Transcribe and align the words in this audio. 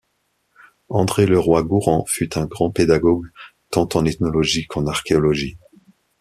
André 0.89 1.27
Leroi-Gourhan 1.27 2.05
fut 2.07 2.35
un 2.35 2.47
grand 2.47 2.71
pédagogue 2.71 3.27
tant 3.69 3.87
en 3.93 4.03
ethnologie 4.03 4.65
qu'en 4.65 4.87
archéologie. 4.87 5.59